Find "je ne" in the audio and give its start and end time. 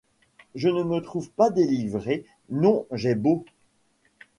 0.55-0.81